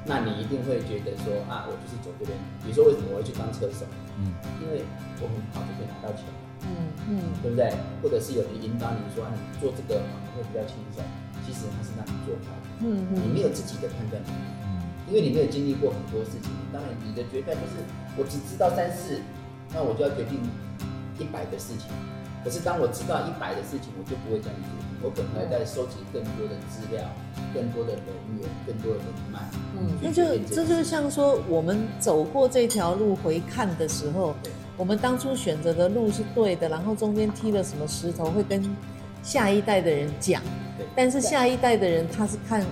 [0.04, 2.36] 那你一定会觉得说啊，我就是走这边。
[2.62, 3.86] 比如说，为什么我会去当车手？
[4.18, 4.82] 嗯，因为
[5.22, 6.26] 我很好就可以拿到钱。
[6.62, 7.70] 嗯嗯，嗯对不对？
[8.02, 10.02] 或者是有人引导你说啊，你做这个
[10.34, 11.02] 会比较轻松。
[11.46, 12.50] 其实他是让你做坏。
[12.82, 14.30] 嗯嗯，你没有自己的判断力。
[14.66, 16.50] 嗯，因为你没有经历过很多事情。
[16.72, 17.82] 当然，你的决断就是
[18.18, 19.18] 我只知道三四，
[19.74, 20.38] 那我就要决定
[21.18, 21.90] 一百的事情。
[22.44, 24.82] 可是当我知道一百的事情，我就不会这样决定。
[25.02, 27.02] 我可能还在收集更多的资料，
[27.54, 28.02] 更多的人
[28.38, 29.38] 员，更多的人脉。
[29.76, 34.34] 嗯，那就这就像说，我们走过这条路回看的时候，
[34.76, 38.62] 我们当初选择的路是对的，然后中间踢了什么石头，会跟
[39.22, 40.40] 下一代的人讲。
[40.78, 42.64] 对但是下一代的人他是看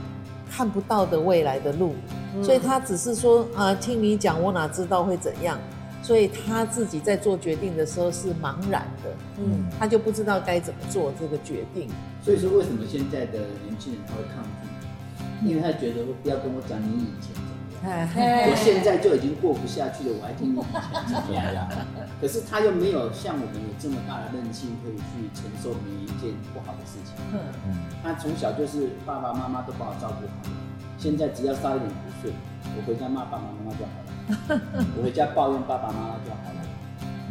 [0.51, 1.95] 看不到的未来的路，
[2.35, 5.59] 嗯、所以他只是说啊，听你讲，我哪知道会怎样？
[6.03, 11.89] 所以他自己在做决定的时候是茫然的，嗯，他就不知道该怎么做这个决定。
[12.23, 15.49] 所以说，为什么现在的年轻人他会抗拒？
[15.49, 17.49] 因为他觉得不要跟我讲你以前怎么
[17.89, 20.63] 样，我现在就已经过不下去了，我还听你以
[21.09, 21.69] 前怎么样？
[22.21, 27.17] 可是他又没有像我们有这么大的韧性，可以去承受每一件不好的事情。
[27.33, 30.57] 嗯嗯，他从小就是爸爸妈妈都把我照顾好了，
[31.01, 32.33] 现在只要稍一点不顺，
[32.77, 34.61] 我回家骂爸爸妈妈就好了，
[34.97, 36.61] 我回家抱怨爸爸妈妈就好了，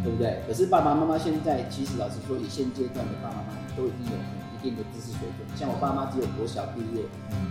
[0.04, 0.42] 对不对？
[0.48, 4.18] 可是爸爸妈妈现在其实老实说，以现阶段的爸爸妈妈都已经有。
[4.60, 7.00] 一定的知识水准，像我爸妈只有国小毕业，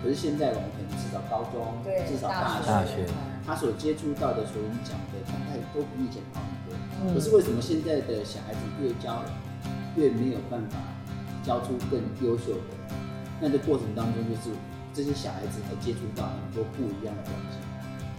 [0.04, 1.64] 可是现在我们可能至少高中，
[2.04, 3.08] 至少大学，大学，
[3.46, 6.76] 他所接触到的、所讲的，大概都比以前好很多。
[7.14, 9.24] 可是为什么现在的小孩子越教
[9.96, 10.76] 越没有办法
[11.40, 12.76] 教出更优秀的？
[13.40, 14.52] 那这过程当中，就是
[14.98, 17.58] 这些小孩子才接触到很多不一样的东西。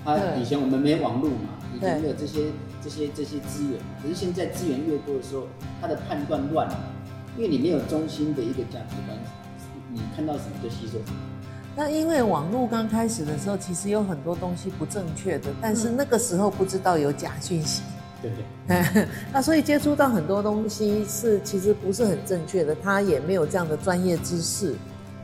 [0.05, 2.45] 他以前我们没网络嘛，以前没有这些
[2.81, 5.45] 这些这些资源，可是现在资源越多的时候，
[5.81, 6.79] 他的判断乱了。
[7.35, 9.17] 因为你没有中心的一个价值观，
[9.91, 11.19] 你看到什么就吸收什么。
[11.75, 17.83] 那因为网络刚开始的时候，其实有很多东西不正确的，但是那个时候不知道有假讯息。
[18.21, 19.05] 对对。
[19.31, 24.75] 那所以接触到很多东西是其实不是很正确的，他也没有这样的专业知识，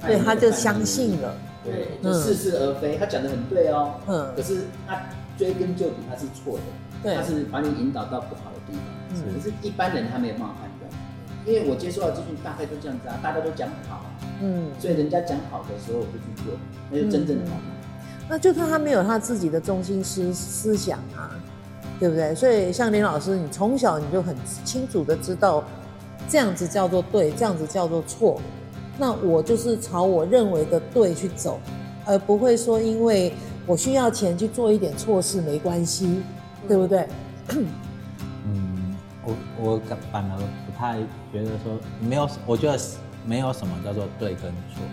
[0.05, 1.35] 所以他就相信了。
[1.63, 2.97] 对，就似是而非。
[2.97, 5.01] 他讲的很对哦，嗯，可是他
[5.37, 6.63] 追根究底，他是错的。
[7.03, 8.81] 对，他是把你引导到不好的地方。
[9.13, 10.91] 嗯，可是一般人他没有办法判断。
[11.47, 14.03] 因为我接触到资讯大概都这样子啊，大家都讲好，
[14.41, 16.57] 嗯，所以人家讲好的时候我就去做，
[16.89, 17.57] 那就真正的好。
[17.57, 17.71] 嗯、
[18.27, 21.29] 那就看他没有他自己的中心思思想啊，
[21.99, 22.33] 对不对？
[22.33, 25.63] 所以像林老师，你从小你就很清楚的知道，
[26.27, 28.41] 这样子叫做对，这样子叫做错。
[28.97, 31.59] 那我就是朝我认为的对去走，
[32.05, 33.33] 而不会说因为
[33.65, 36.21] 我需要钱去做一点错事没关系，
[36.67, 37.07] 对不对？
[37.49, 39.81] 嗯，我我
[40.11, 40.37] 反而。
[40.65, 40.97] 不太
[41.31, 42.77] 觉得说没有，我觉得
[43.25, 44.41] 没有什么叫做对跟
[44.73, 44.83] 错。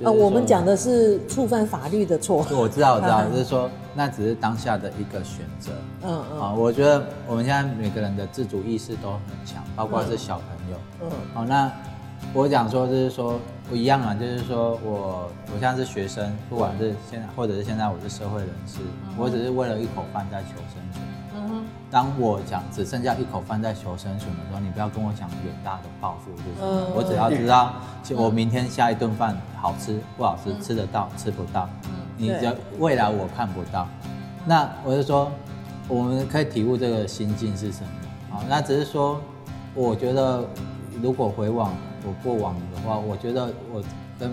[0.00, 2.46] 嗯，啊，我们讲的是触犯法律的错。
[2.50, 5.70] 我知道，我知道， 就是说那只是当下的一个选择。
[6.02, 6.40] 嗯嗯。
[6.40, 10.78] 啊，我觉得我们现在每个人的自主意识都很强，包括是小朋友。
[11.02, 11.10] 嗯。
[11.34, 11.70] 好，那
[12.34, 18.78] 我讲说就是说不一样啊，就是说我我现在是学生，不管是现在或者是现在我是社会人士，
[19.18, 21.02] 我只是为了一口饭在求生存。
[21.90, 27.74] 当我讲只剩下一口饭在求生存的时候，你不要跟我讲远大的抱负，就是我只要知道，
[28.16, 31.68] 我明天下一顿饭好吃不好吃，吃得到吃不到，
[32.16, 33.86] 你的未来我看不到。
[34.46, 35.30] 那我就说，
[35.86, 37.88] 我们可以体悟这个心境是什么？
[38.30, 39.20] 好，那只是说，
[39.74, 40.42] 我觉得
[41.02, 41.74] 如果回往
[42.04, 43.82] 我过往的话，我觉得我
[44.18, 44.30] 跟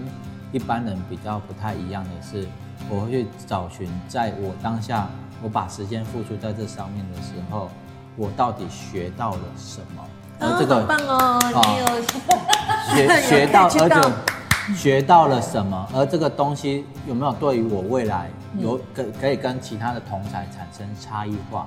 [0.52, 2.48] 一般人比较不太一样的是，
[2.90, 5.08] 我会去找寻在我当下。
[5.42, 7.70] 我把时间付出在这上面的时候，
[8.18, 10.04] 我到底学到了什么？
[10.38, 11.40] 而这个、哦、好棒哦！
[11.64, 15.88] 你有学 学到，而且学到了什么？
[15.94, 21.66] 而这个东西有没有对于我未来有可可以跟其他的同才产生差异化？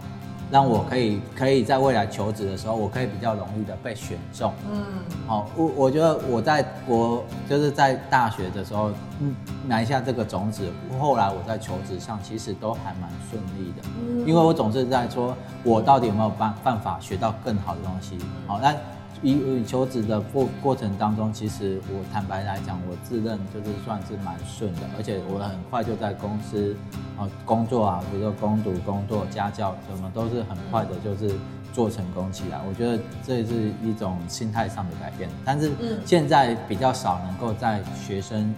[0.52, 4.52] 让我可以可以在未来求职的时候，我可以比较容易的被选中。
[4.70, 4.82] 嗯，
[5.26, 9.34] 好，我我觉得我在国就是在大学的时候，嗯，
[9.66, 13.88] 埋下这个种子，后来我在求职上其实都还蛮顺利的。
[13.98, 15.34] 嗯，因为我总是在说，
[15.64, 18.18] 我到底有没有办办法学到更好的东西？
[18.46, 18.74] 好，那。
[19.22, 26.74] 以求职的过过程当中，其实我坦白来讲，我自认就是算是蛮顺的，而且我很快就在公司
[27.16, 31.34] 啊工作啊，比如说攻读、工作、家教什么都是很快的，就是
[31.72, 32.60] 做成功起来。
[32.68, 35.70] 我觉得这是一种心态上的改变，但是
[36.04, 38.52] 现在比较少能够在学生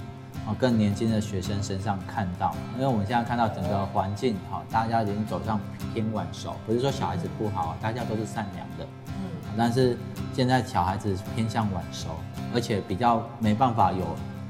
[0.47, 5.61] 啊更年轻的学生身上看到，因为我们现在看到整个环境哈，大家已经走向
[5.93, 8.87] 偏晚熟，不是说小孩子不好，大家都是善良的。
[9.57, 9.97] 但是
[10.35, 12.09] 现在小孩子偏向晚熟，
[12.53, 14.05] 而且比较没办法有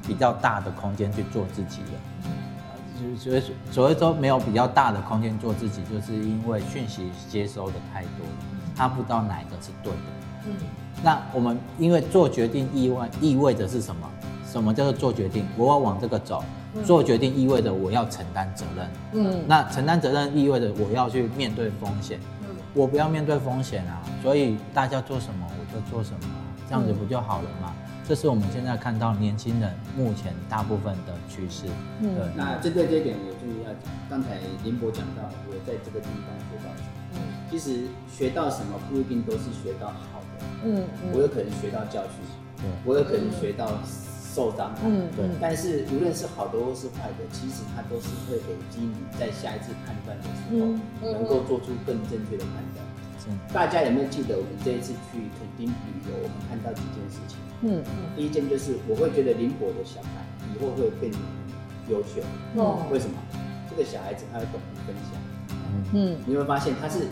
[0.07, 3.17] 比较大的空间去做自己了。
[3.17, 8.45] 所以所谓说没有比较大的空间做自己，就是因为讯息接收的太多了，
[8.75, 9.99] 他不知道哪一个是对的。
[10.47, 10.53] 嗯。
[11.03, 14.09] 那我们因为做决定意味意味着是什么？
[14.49, 15.45] 什么叫做做决定？
[15.55, 16.43] 我要往这个走。
[16.83, 18.89] 做决定意味着我要承担责任。
[19.13, 19.43] 嗯。
[19.47, 22.19] 那承担责任意味着我要去面对风险。
[22.73, 25.47] 我不要面对风险啊，所以大家做什么
[25.89, 26.27] 做什么，
[26.67, 27.73] 这样子不就好了吗？
[27.77, 31.65] 嗯、这是我们现在看到年轻人目前大部分的趋势。
[32.01, 32.25] 嗯，对。
[32.35, 36.89] 那针对这一点，我注意要讲，刚才林博讲到，我在这个地方学到什么？
[37.15, 37.19] 嗯，
[37.49, 40.45] 其实学到什么不一定都是学到好的。
[40.63, 42.23] 嗯，我有可能学到教训，
[42.57, 43.71] 对，我有可能学到。
[44.35, 45.23] 受伤害，嗯，对。
[45.39, 50.75] 但是无论是好的或是坏的，其实它都是会累积你在下一次判断的时候，
[51.13, 52.83] 能够做出更正确的判断。
[53.53, 57.37] 大家有没有记得我们这一次去垦丁旅游，我们看到几件事情？
[57.61, 60.09] 嗯嗯，第一件就是我会觉得林博的小孩
[60.53, 62.21] 以后会变得很优秀。
[62.55, 63.15] 哦，为什么？
[63.69, 65.19] 这个小孩子他会懂得分享。
[65.93, 67.07] 嗯，你会发现他是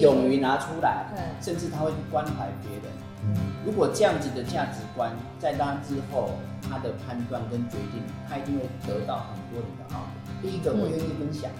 [0.00, 1.06] 勇于拿出来，
[1.40, 2.92] 甚至他会去关怀别人。
[3.24, 6.30] 嗯，如果这样子的价值观在他之后，
[6.62, 10.06] 他的判断跟决定，他一定会得到很多人的好。
[10.40, 11.50] 第一个，我愿意分享，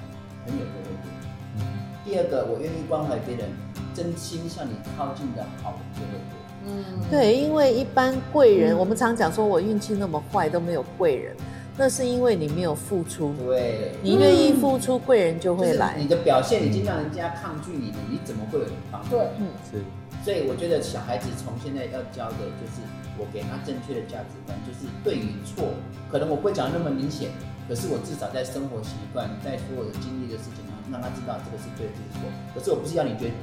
[0.46, 1.66] 朋友就会多。
[2.07, 3.48] 第二个，我愿意关怀别人，
[3.92, 6.38] 真心向你靠近的好人就会多。
[6.64, 11.34] 嗯，对，因为一般贵人，嗯、我们常讲说我运气那么坏都没有贵人，
[11.76, 13.34] 那是因为你没有付出。
[13.44, 15.96] 对，你愿意付出，贵人就会来。
[15.98, 19.16] 你的表现已经让人家抗拒你了，你怎么会有人帮助？
[19.16, 19.82] 对，嗯，是。
[20.24, 22.82] 所以我觉得小孩子从现在要教的就是，
[23.18, 25.74] 我给他正确的价值观，就是对与错，
[26.11, 27.30] 可能我不会讲那么明显，
[27.68, 30.66] 可是我至少在生活习惯，在所有的经历的事情上。
[30.91, 32.28] 让他知道这个是对，这是错。
[32.55, 33.34] 可是我不是要你觉得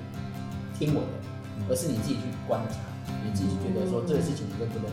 [0.78, 1.14] 听我的，
[1.70, 2.80] 而是你自己去观察，
[3.24, 4.88] 你自己觉得说这个事情你认不认？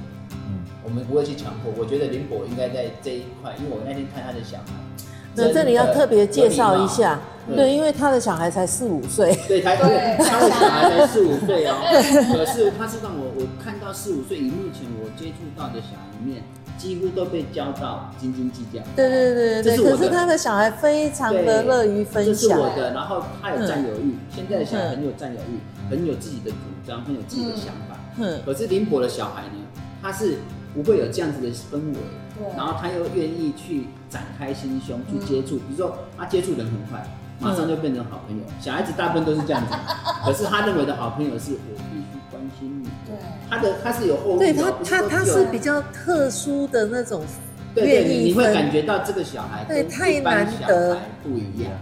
[0.48, 1.72] 嗯，我们不会去强迫。
[1.76, 4.72] 我觉得林博应该在这一块，因为我那天看他的小孩，
[5.34, 7.20] 那这里要特别介绍一下，
[7.54, 11.76] 对，因为他的小孩才四五岁，对，他对，他的小孩才四五岁哦。
[12.34, 16.42] 可是他是让我我看到四五岁，以目前我接触到的小孩里面。
[16.80, 18.82] 几乎都被教到斤斤计较。
[18.96, 22.32] 对对对对，可是他的小孩非常的乐于分享。
[22.32, 24.16] 这是我的，然后他有占有欲。
[24.34, 26.56] 现在的小孩很有占有欲，很有自己的主
[26.86, 27.98] 张，很有自己的想法。
[28.16, 28.40] 嗯。
[28.46, 29.58] 可是林博的小孩呢，
[30.00, 30.38] 他是
[30.74, 31.98] 不会有这样子的氛围。
[32.40, 32.56] 对。
[32.56, 37.04] 然后他又愿意去展开心胸去接触，比如说他接触人很快，
[37.38, 38.42] 马上就变成好朋友。
[38.58, 39.74] 小孩子大部分都是这样子，
[40.24, 42.88] 可是他认为的好朋友是我必须关心你。
[43.06, 43.14] 对。
[43.50, 47.22] 他的他是有后，对他他他是比较特殊的那种，
[47.74, 51.72] 对对，你会感觉到这个小孩对太难得不一样。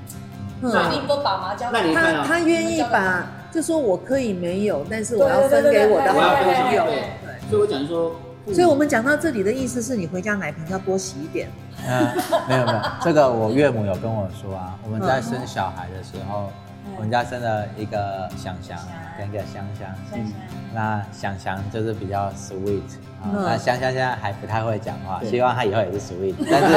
[0.60, 6.84] 嗯，你不把麻将，他他愿意把，就说我可以没有，但是我要分给我的好朋友。
[6.86, 8.16] 对，所以我讲说，
[8.54, 11.48] 所以我们讲到这里的意思是你回家奶瓶要多洗一点。
[11.86, 12.06] 嗯，
[12.48, 16.50] 没有没有，这个我岳母有跟我说啊，我们在生小孩的时候。
[16.96, 18.76] 我们家生了一个祥祥
[19.16, 20.32] 跟一个香香，嗯，
[20.74, 22.80] 那祥祥就是比较 sweet
[23.22, 26.76] 啊，那香香现在还不太会讲话，希望他以后也是 sweet，但是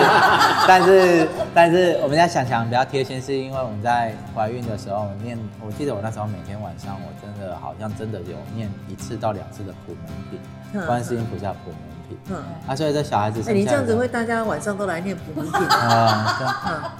[0.68, 11.80] 但是但是我们家想想比较贴心，是因为我们在怀孕的时候念，我记得我那时候每天晚上我真的好像真的有念一次到两次的普门品，观世音菩萨普门。
[12.30, 12.36] 嗯，
[12.68, 16.38] 啊，所以这小孩子，哎，你这样子会大家晚上都来念普门品啊？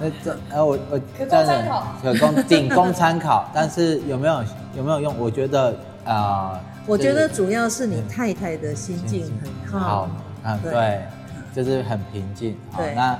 [0.00, 1.52] 嗯，那这，呃，我我这样子
[2.02, 4.42] 可供仅供参考，但是有没有
[4.74, 5.14] 有没有用？
[5.18, 5.76] 我觉得
[6.06, 9.30] 啊，我觉得主要是你太太的心境
[9.70, 10.08] 很好，
[10.44, 11.02] 嗯，对，
[11.54, 12.56] 就是很平静。
[12.76, 13.18] 对，那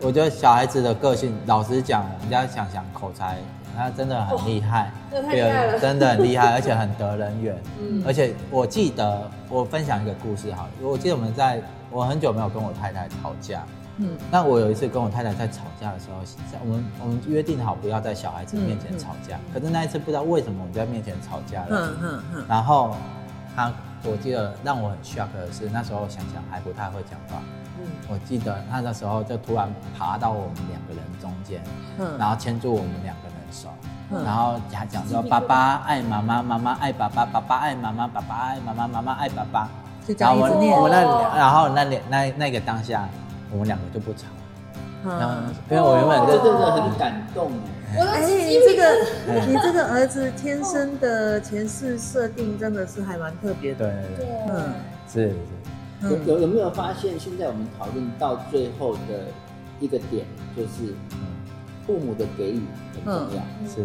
[0.00, 3.38] 我觉得小孩子的个性，老实讲，人家想想口才。
[3.74, 7.56] 他真的很厉害，真的太厉害了，真的很厉害， 而且很得人缘。
[7.80, 11.58] 嗯，而且我记得我分享一个故事，好，我记得我们在，
[11.90, 13.64] 我很久没有跟我太太吵架。
[14.02, 16.18] 嗯，那我有一次跟我太太在吵架的时候，
[16.60, 19.38] 我们我们约定好不要在小孩子面前吵架。
[19.54, 21.66] 可是那一次不知道为什么我们在面前吵架了。
[21.70, 22.44] 嗯嗯嗯。
[22.48, 22.96] 然后
[23.54, 23.72] 他，
[24.04, 27.42] 我记得让我很 shock 的是，那时候想想还不太会讲话。
[27.78, 31.62] 嗯，我记得他那时候就突然爬到我们两个人中间，
[31.98, 33.68] 嗯，然后牵住我们两个人手。
[34.24, 39.68] 然后还讲说，爸爸爱妈妈，妈妈爱爸爸，爸爸爱妈妈，爸爸爱妈妈，妈妈爱爸爸。
[40.18, 41.00] 然后我我那
[41.38, 43.08] 然后那两那那个当下，
[43.52, 44.26] 我们两个就不吵。
[45.04, 45.34] 然后
[45.70, 47.52] 因为我原本就真的很感动。
[47.98, 53.92] 哎，你这个你这个儿子天生的前世设定真的是还蛮特别的。
[54.16, 54.24] 对。
[54.24, 54.72] 对，嗯，
[55.12, 55.28] 是。
[56.00, 56.08] 是。
[56.08, 59.26] 有有有没有发现，现在我们讨论到最后的
[59.78, 60.26] 一个点，
[60.56, 60.94] 就是。
[61.84, 62.62] 父母的给予
[62.94, 63.84] 很重要，是，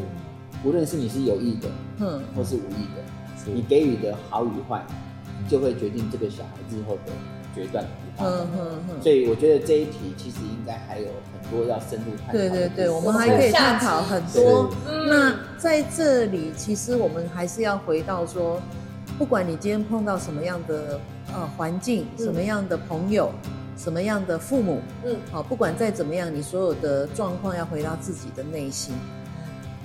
[0.63, 4.85] 无论是你是有意的，嗯，或是无意的，你给予的好与坏，
[5.49, 7.11] 就会决定这个小孩日后的
[7.57, 7.83] 决断。
[8.19, 9.01] 嗯嗯嗯。
[9.01, 12.31] 所以我觉得这一题其实应该还有很多要深入探讨。
[12.33, 14.71] 对对对，我们还可以探讨很多。
[14.85, 18.61] 那在这里，其实我们还是要回到说，
[19.17, 20.99] 不管你今天碰到什么样的
[21.33, 23.31] 呃环境，什么样的朋友。
[23.79, 28.95] 什么样的父母，嗯，好，不管再怎么样，你所有的状况要回到自己的内心，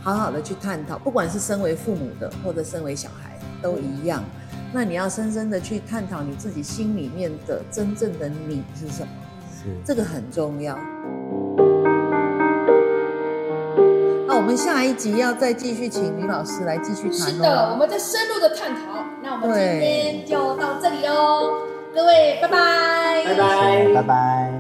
[0.01, 0.99] 好好的去探讨。
[0.99, 4.25] 不管是身为父母的，或者身为小孩，都一样。
[4.73, 9.09] 那你要深深的去探讨你自己心里面的真正的你是什么，
[9.63, 10.79] 是这个很重要。
[14.27, 17.13] 那我们下一集要再继续请李老师来继续谈。
[17.13, 19.05] 是的，我们再深入的探讨。
[19.23, 21.53] 那我们今天就到这里喽。
[21.95, 24.52] 各位，拜拜，拜拜，拜拜。